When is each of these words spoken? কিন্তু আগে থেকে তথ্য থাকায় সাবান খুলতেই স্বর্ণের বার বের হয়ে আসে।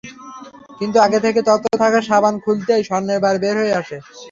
কিন্তু 0.79 0.97
আগে 1.01 1.19
থেকে 1.25 1.39
তথ্য 1.49 1.65
থাকায় 1.81 2.05
সাবান 2.09 2.35
খুলতেই 2.43 2.81
স্বর্ণের 2.87 3.19
বার 3.23 3.35
বের 3.43 3.55
হয়ে 3.61 3.77
আসে। 3.81 3.97